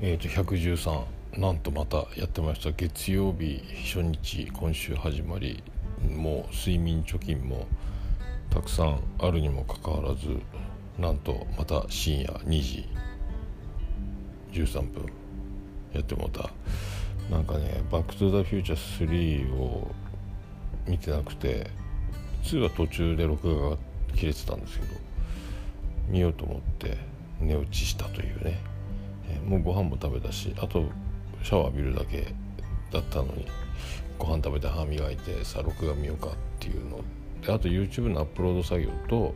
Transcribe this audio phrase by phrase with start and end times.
[0.00, 2.70] えー、と113なんとまたやってました。
[2.70, 5.60] 月曜日初日今週始まり
[6.08, 7.66] もう睡眠貯金も
[8.48, 10.38] たくさんあるにもかかわらず
[11.00, 12.88] なんとまた深夜2時
[14.52, 15.12] 13分
[15.92, 16.48] やってもた。
[17.28, 19.90] なんかね「バック・トゥ・ザ・フューチャー3」を
[20.86, 21.66] 見てなくて
[22.44, 23.76] 2は途中で録画が
[24.14, 24.92] 切れてたんですけど
[26.06, 26.96] 見ようと思って
[27.40, 28.58] 寝落ちしたというね、
[29.44, 30.84] もうご飯も食べたしあと
[31.42, 32.34] シャワー浴びるだけ
[32.92, 33.46] だったのに
[34.18, 37.00] ご飯食べて歯磨いてさ録画見ようかっていうの。
[37.44, 39.34] であと YouTube のアップロード作業と,、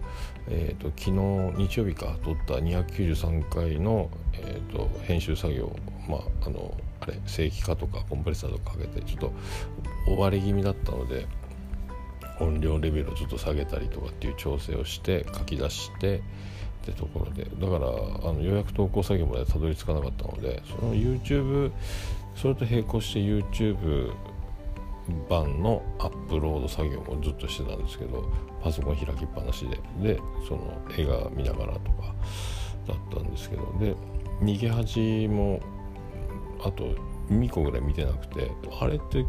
[0.49, 5.75] えーと、昨日日曜日か撮った293回の、えーと、編集作業
[6.09, 9.33] まああのあれ正規化とかコンプレッサーとかかけてちょっと
[10.09, 11.27] 追われ気味だったので
[12.41, 16.23] 音量レベルをちょっと下げたりとかっていう調整をして書き出して
[16.83, 17.45] ってところで。
[17.45, 17.89] だから
[18.29, 21.71] あのようやく投稿作業までたどり着かなかったのでその YouTube
[22.35, 24.13] それと並行して YouTube
[25.29, 28.31] 版のアップロード作業もずっとしてたんですけど
[28.63, 29.67] パソコン開きっぱなし
[30.01, 30.15] で。
[30.15, 32.15] でその映画見ながらとか
[32.89, 33.63] だったんですけど。
[33.79, 33.95] で
[34.43, 35.61] 逃げ恥も
[36.65, 36.85] あと
[37.31, 39.25] 2個ぐらい見てなくてあれって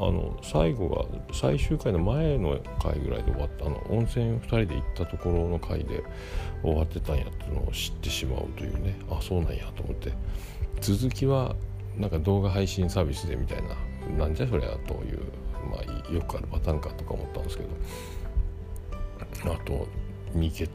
[0.00, 6.04] あの最後が最終回の前の回ぐらいで終わったあの温泉2人で行ったところの回で
[6.62, 8.98] 終わってたんやっていうのを知ってしまうというね。
[9.10, 10.12] あそうなんやと思って。
[10.80, 11.56] 続きは
[11.96, 15.20] なんか動画配信サービスでみたいななんじゃそりゃという、
[15.68, 17.70] まあ、よくあるパターンかとか思ったんですけど。
[19.44, 19.86] あと
[20.34, 20.68] 「二血」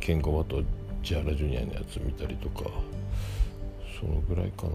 [0.00, 0.62] ケンコバと
[1.02, 2.70] 千原ジュニアのやつ見たりとか
[3.98, 4.70] そのぐらいかな。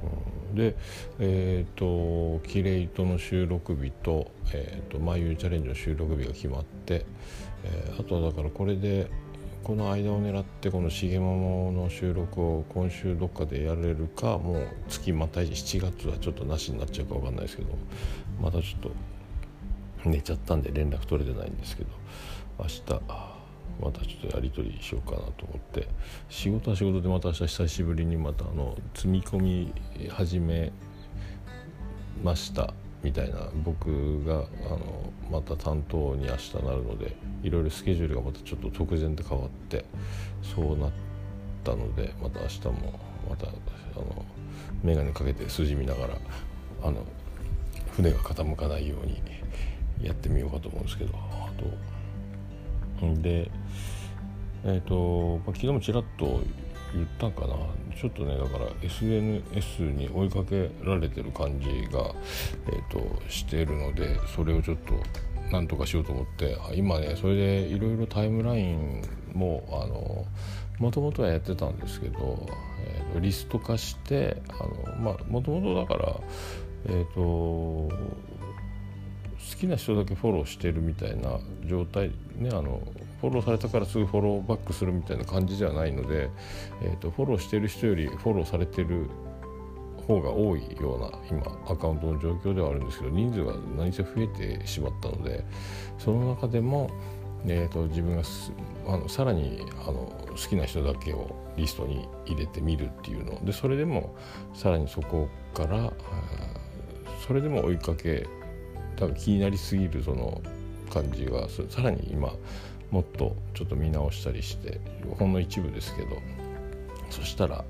[0.00, 0.74] うん、で
[1.20, 7.06] えっ、ー、とキレイトの収録日と「えーと、マイユーチャレンジ」の収録日が決まって、
[7.64, 9.08] えー、あとはだからこれで
[9.62, 17.68] この間を狙ってこの「しげもも」の収録を今週どっかでやれるかもう月また7月はちょっとなしになっちゃうか分かんないですけど
[18.42, 18.90] またちょっと
[20.04, 21.90] 寝ちゃったんで連絡取れてないんですけど
[22.58, 23.37] 明日
[23.80, 25.88] またちょっとやり取りしようかなと思って。
[26.28, 29.72] 仕事は仕事でまた明日久しぶりにまたあの積み込み
[30.10, 30.72] 始め
[32.22, 33.48] ましたみたいな。
[33.64, 34.38] 僕があ
[34.70, 39.84] のまた担当に明日なるのでいろいろスケジュールがまたちょっと直前で変わって
[40.42, 40.90] そうなっ
[41.64, 43.50] たのでまた明日もまたあ
[43.96, 44.24] の
[44.82, 46.14] 眼鏡かけて筋見ながら
[46.82, 47.04] あの
[47.92, 49.20] 船が傾かないように
[50.02, 51.64] やってみようかと思うんですけどあと
[53.22, 53.50] で
[54.64, 56.40] えっ、ー、と、まあ、昨日もちらっと
[56.94, 57.54] 言ったんかな。
[58.00, 62.14] ちょっとねだから SNS に追いかけられてる感じが、
[62.68, 64.94] えーと、しているのでそれをちょっと
[65.50, 70.26] なんとかしようと思って今ねそれでいろいろタイムラインもあの
[70.78, 72.46] もともとはやってたんですけど、
[72.86, 74.40] えーと、リスト化して
[75.00, 76.20] もともとだから
[76.86, 77.92] えっ、ー、と
[79.50, 82.82] 好きな人だけフォローしてるみたいな状態ねあの
[83.20, 86.30] フォローされたからすぐフォローバックするみたいな感じではないので、
[86.82, 89.08] えーと、フォローしてる人よりフォローされてる
[90.06, 95.44] 方が多いような今アカウントの状況ではあるんですけど人数が何せ増えてしまったので
[95.98, 96.90] その中でも、
[97.46, 98.22] えーと、自分が
[98.86, 103.44] あのさらにあの好きな人だけをリストに入れてみるっていうの。
[103.44, 104.14] でそれでも
[104.54, 105.92] さらにそこから
[107.26, 108.26] それでも追いかけ
[108.98, 110.40] 多分気になりすぎるその
[110.92, 112.32] 感じがさらに今
[112.90, 114.80] もっとちょっと見直したりして
[115.18, 116.20] ほんの一部ですけど
[117.10, 117.64] そしたら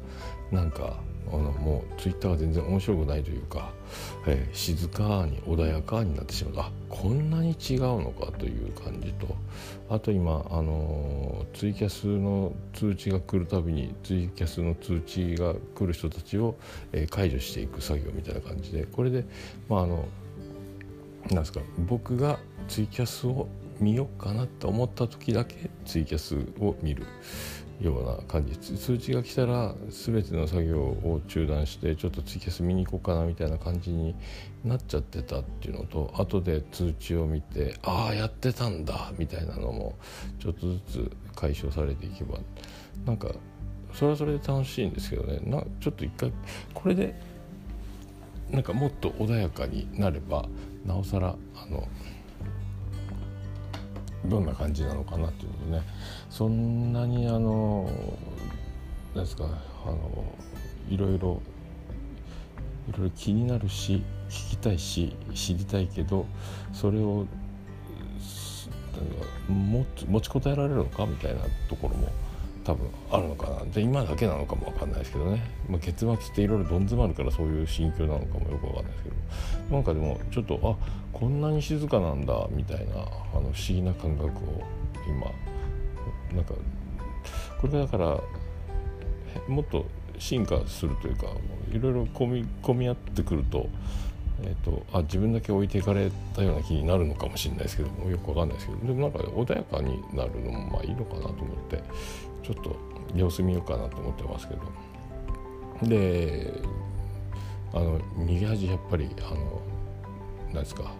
[0.51, 1.01] なんか
[1.31, 3.71] あのもうツイッターが全然面白くないというか、
[4.27, 6.65] えー、静かに穏やかになってしまう。
[6.65, 9.37] あこんなに違うのかという感じと。
[9.91, 16.57] あと今、あのー、ツイキャスの通知が来るたびにツイキャスの通知が来る人たちを、
[16.93, 19.25] えー、解除していく作業みたいな感じでこれで、
[19.69, 20.09] まあ、あの
[21.31, 23.49] なんですか僕がツイキャスを
[23.81, 27.05] 見ようかなと思った時だけツイキャスを見る。
[27.81, 28.57] ような感じ。
[28.57, 34.15] 通知が来たら全ての作業を中断してちょっとツイキャス見に行こうかなみたいな感じに
[34.65, 39.97] なっちゃってたっていうのと後で通知を見てああやってたんだみたいなのも
[40.41, 42.39] ちょっとずつ解消されていけば。
[43.07, 43.29] なんか
[43.95, 45.41] それはそれで楽しいんですけどね。
[45.45, 46.33] なちょっと一回
[46.75, 47.15] これで
[48.51, 50.49] なんかもっと穏やかになれば
[50.87, 51.87] なおさらあの
[54.25, 55.85] どんな感じなのかなっていうのね。
[56.31, 57.89] そんなにあの
[59.15, 60.25] 何ですかあの
[60.89, 61.41] いろいろ
[62.89, 66.27] いろいろ気になるし聞きたいし知りたいけど
[66.73, 67.27] それを
[69.49, 72.09] 持ちこたえられるのかみたいなところも
[72.69, 73.65] 多分あるのかな。
[73.73, 79.17] で今だけなのかも分かんないですけどね、まあ、結末っていろいろどん詰まるからそういう心境なのかもよく分かんないですけど。
[79.77, 80.77] なんかでもちょっとあ
[81.11, 82.97] こんなに静かなんだみたいなあ
[83.37, 84.31] の不思議な感覚を
[85.07, 85.31] 今
[86.37, 86.55] なんか
[87.59, 88.21] これがだから
[89.49, 89.87] もっと
[90.19, 91.27] 進化するというか
[91.73, 93.67] いろいろ込み込み合ってくると,、
[94.43, 98.79] えーと、あ自分だけ置いていかれたような気になるのかもしれないですけどもよくわかんないですけど。
[98.87, 101.83] でもなんか穏やかになるのもまあいいのかなと思って。
[102.43, 102.77] ちょっと
[103.15, 104.61] 様子見ようかなと思ってますけど。
[105.89, 106.53] で
[107.73, 109.61] あの逃げ恥やっぱりあの
[110.53, 110.93] 何ですか。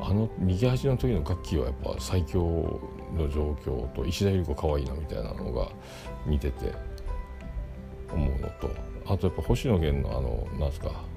[0.00, 2.80] あの右端の時の楽器はやっぱ最強
[3.16, 5.70] の状況と石田ゆり子かわいいなみたいなのが
[6.26, 6.72] 似てて
[8.12, 8.70] 思うのと
[9.06, 11.13] あとやっぱ星野源のあのなんですか。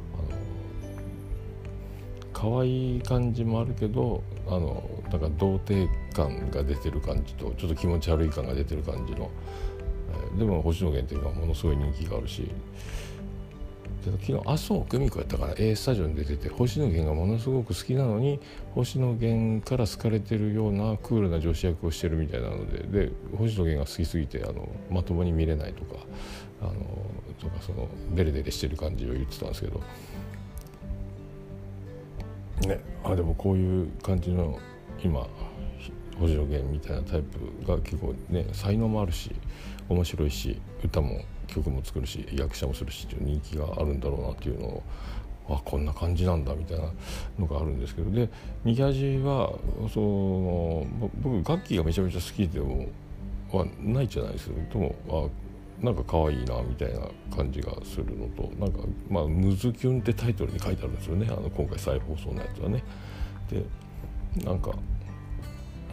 [2.47, 9.29] 可愛い感じもあるけどあのなんか童貞感が出てる感じとちょっと気持ち悪い感が出てる感じの、
[10.13, 12.49] えー、でも星野源っていうのはものすごい人気があるし
[14.05, 18.39] 昨日麻生久美子やったから A スタジオに出てて星野源がものすごく好きなのに
[18.73, 25.95] 星野源から好かれてるようなクールな女子役をしてるみたいなのでで星野源が好きすぎてあのまともに見れないとか
[26.61, 26.71] あの
[27.37, 29.81] とかそのデレデレしてる感じを言ってたんですけど
[32.61, 34.57] ねあでもこういう感じの
[35.03, 35.27] 今
[36.19, 39.31] 星野源みたいなタイプが結構ね才能もあるし
[39.89, 44.83] 面白いし歌も曲も作るし役者もするしっていう人気があるんだろうなっていうのを
[45.49, 46.91] あこんな感じなんだみたいな
[47.39, 48.29] のがあるんですけどで
[48.65, 49.53] 右端は
[49.93, 50.85] その
[51.21, 52.87] 僕楽器がめちゃめちゃ好きでも
[53.51, 55.46] はないじゃないですけどもあ
[55.81, 57.01] なんか可愛いなみたいな
[57.35, 58.79] 感じがするのとなんか
[59.09, 62.83] まあ「ムズキュン」ってタイトルに書いてあるんですよねあの今回再放送のやつはね。
[63.49, 63.63] で
[64.43, 64.71] なんか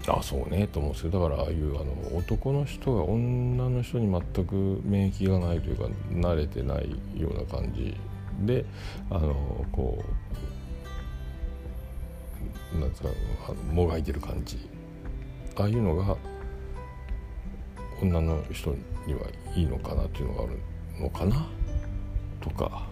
[0.06, 7.96] あそうねと思うんですけどだからああいうあの男の人が女の人に全く免疫がないというか慣れてないような感じ
[8.40, 8.64] で
[9.10, 10.02] あのこ
[12.75, 13.08] うなんですか
[13.72, 14.69] もがいてる感じ
[15.56, 16.16] ああいうのが
[18.10, 18.74] 女の人
[19.06, 19.20] には
[19.54, 20.58] いいのかなっていうのがある
[21.00, 21.46] のかな？
[22.40, 22.86] とか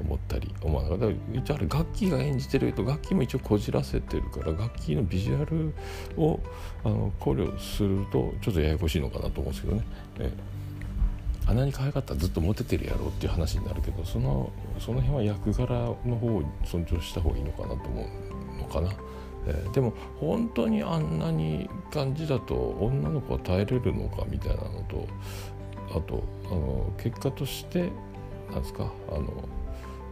[0.00, 1.06] 思ったり思わなかった
[1.38, 5.74] 一応あれ楽器が演じてると楽器も一応こじらせてるから楽器のビジュアル
[6.16, 6.40] を
[6.84, 9.84] あの考慮するとちょっとややこしいのかなと思うんですけどね。
[10.18, 10.32] え
[11.46, 15.66] あんなに可愛かったらずっとモテてるやろっていう話になるけどそのその辺は役柄
[16.06, 18.06] の方を尊重した方がいいのかなと思
[18.56, 18.92] うのかな。
[19.46, 25.08] えー、でも本当にあんなに感じだと女の子は耐えれるのかみたいなのと
[25.90, 27.90] あとあの結果として
[28.50, 29.48] なんですかあの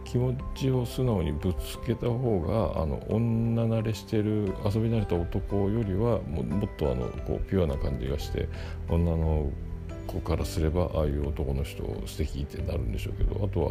[0.03, 8.49] 気持ちを素直にぶつけた方があの女慣れしてる遊び慣れた男よりはももっとあのこうピュアな感じがして
[8.89, 9.51] 女の
[10.11, 13.63] 子からすればああいう男の人素敵ってなるんでしょうけどあと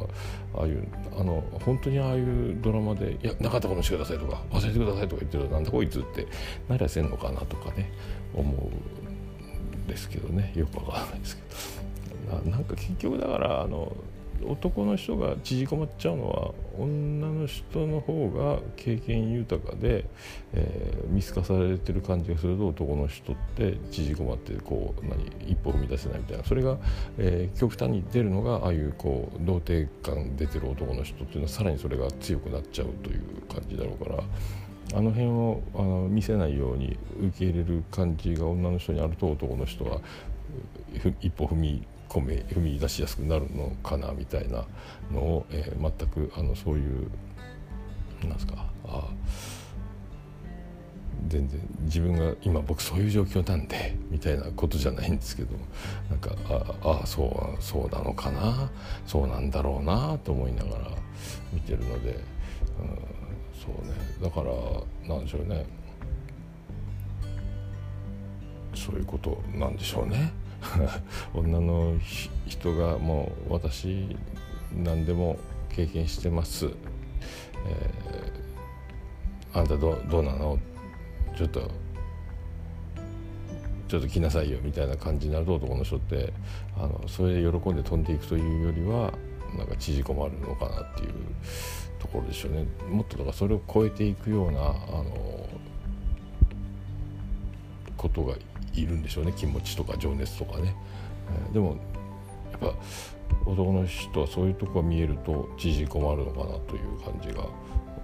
[0.55, 0.87] はああいう
[1.19, 6.27] あの本当にああいうドラマで「いやなかったことにしてください」とか「忘れてください」とか言ってるとなんだこいつって
[6.69, 7.91] なりゃせんのかなとかね
[8.35, 10.53] 思うんですけどね。
[10.55, 11.49] よくわからないですけど。
[12.51, 13.91] なんか結局だからあの
[14.45, 20.05] 男の人が縮こまっちゃうのは女の人の方が経験豊かで、
[20.53, 26.79] えー、見透かされてる感じがすると男の人って縮こまってこう何一歩踏み出せないみたいなそれが、
[27.19, 34.23] えー、極端に出るのがああいうこう童貞感出てる男の人っていうのはさらにそれが強くなっちゃうという感じだろうから。
[34.95, 40.01] あの辺をあの見せないように受け入れる感じが女の人にあると男の人は
[41.21, 44.65] 一歩踏み込め踏み出しやすくなるのかなみたいな
[45.13, 47.11] のを、えー、全くあのそういう
[48.23, 49.09] なんですかあ
[51.27, 55.51] 全然自分が今僕そういう状況なんでみたいなことじゃないんですけど
[56.09, 56.31] なんか
[56.83, 58.71] ああそうそうなのかな
[59.07, 60.91] そうなんだろうなと思いながら
[61.53, 62.19] 見てるので、うん、
[63.55, 65.67] そうねだからなんでしょうね
[68.75, 70.33] そういうことなんでしょうね。
[71.35, 71.95] 女の
[72.47, 74.17] 人がもう私
[74.73, 75.39] 何でも
[75.71, 80.59] 経験してます、えー、あんたどどうなの？
[81.37, 81.71] ちょっと
[83.87, 86.33] ちょっと来なさいよみたいな感じになると男の人って
[86.77, 89.13] あのそれで喜んで飛んでいくというよりは
[89.57, 91.13] なんか縮こまるのかなっていう
[91.99, 92.67] ところでしょうね。
[92.91, 94.65] もっとだからそれを超えていくようなあ
[95.03, 95.49] の
[97.97, 98.35] ことが
[98.75, 99.33] いるんでしょうね。
[99.37, 100.75] 気持ちとか情熱とかね、
[101.47, 101.77] えー、でも
[102.53, 102.75] やっぱ
[103.47, 107.45] 男の人はそういうとこが見えると縮こまるのかなという感じが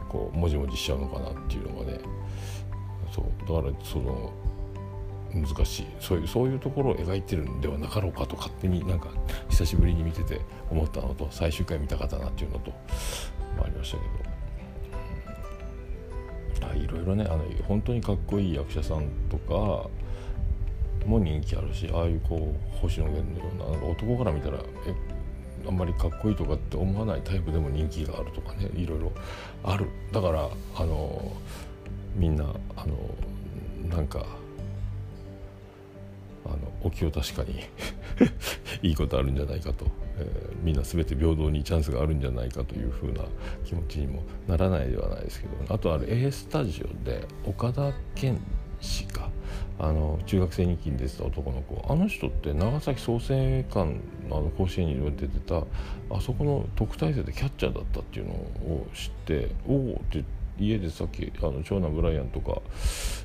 [0.08, 1.98] こうもじもじしちゃうのかなっていうのがね。
[3.12, 3.24] そう。
[3.40, 4.32] だからその
[5.32, 5.86] 難しい。
[6.00, 9.08] そういうそういうところを描いてるんではなかろうかと勝手になんか
[9.48, 10.40] 久しぶりに見てて
[10.70, 12.70] 思ったのと最終回見たかったなっていうのと、
[13.56, 14.34] まあ、ありましたけど。
[16.62, 19.88] あいろいろねあの本当にかっこいい役者さんとか
[21.06, 24.94] も人気あるしああいうこう星野源のようななんか男から見たらえ
[25.66, 29.12] あんまりかっこいいとかって思わないタイプでも人気があるとかねいろいろ
[29.62, 29.88] ある。
[30.12, 31.32] だからあの
[32.14, 32.44] みんな
[32.76, 32.96] あの
[33.88, 34.26] なんか
[36.44, 37.60] あのお気を確かに
[38.82, 39.86] いいことあるんじゃないかと、
[40.18, 43.24] えー、みんな全て平等にチャンスがあるんじゃないかというふうな
[43.64, 48.38] 気持ちにもならないではないですけどあとあれ A スタジオで岡田健
[48.80, 49.33] 氏か。
[49.78, 51.84] あの中学生日記に出てた男の子。
[51.92, 53.84] あの人って長崎創成館
[54.28, 55.64] のあの甲子園に出てた
[56.10, 60.24] あそこの特待生でキャッチャーだったっていうのを知っておおって
[60.58, 62.60] 家でさっきあの長男ブライアンとか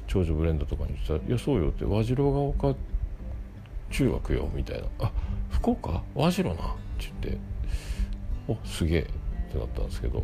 [0.07, 2.75] 長女ブレンダとかに言ってたら「いやそうよ」って「和次郎が丘
[3.91, 5.11] 中学よ」みたいな「あ
[5.51, 6.01] 福岡？
[6.15, 6.65] 和次郎な」っ
[6.97, 7.37] て言って
[8.49, 9.05] 「おすげえ」っ
[9.51, 10.23] てなったんですけど。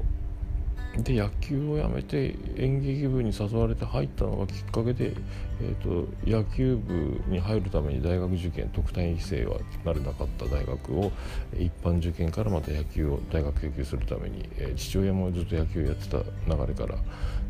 [1.03, 5.13] で野球をやめて演劇部に誘われて入ったのがきっかけで、
[5.61, 11.11] えーと、野球部に入るために大学受験特待生はなれなかった大学を
[11.57, 16.23] 一般受験からまた野球を大学野球するために、えー、父親もずっと野球やってた流
[16.67, 16.95] れから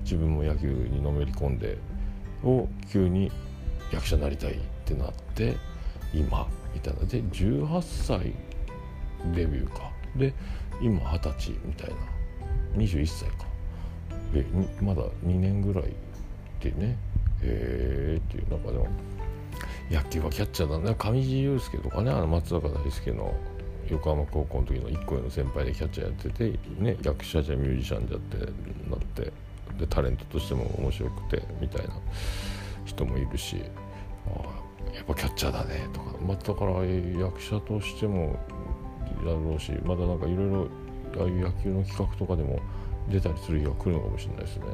[0.03, 1.77] 自分も野球にのめり込んで
[2.43, 3.31] を急に
[3.91, 5.55] 役者になりたいってなって
[6.13, 8.33] 今みたいなで18歳
[9.33, 10.33] デビューかで
[10.81, 12.14] 今二十歳みたいな。
[12.75, 13.45] 21歳か。
[14.33, 14.45] え
[14.81, 15.93] まだ2年ぐらい
[16.61, 16.97] でね。
[17.41, 18.49] へえっていう。
[18.49, 18.87] 中でも
[19.89, 20.95] 野球はキャッチャーだね。
[20.97, 23.33] 上地雄介とかねあの松坂大輔の
[23.89, 28.37] 横浜高校の時の1個上の先輩でキャッチャーやってて、ね、役者じゃミュージシャンじゃって
[28.89, 29.31] なって
[29.79, 31.93] でタレントとしても面白くてみたいな
[32.85, 33.57] 人もいるし
[34.27, 38.39] あやっぱキャッチャーだねとか、まあ、だから役者としても
[39.23, 40.67] やろうしまだなんかいろいろ
[41.19, 42.59] ああいう野球の企画とかでも
[43.09, 44.65] 出たりする日が来るのかもしれないですね。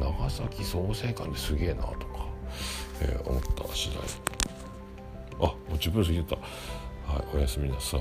[0.00, 1.96] 長崎創成館ですげえなとか、
[3.00, 4.00] えー、思った次第。
[5.38, 6.36] あもう10分過ぎてた。
[6.36, 6.42] は
[7.20, 8.00] いおやすみなさい。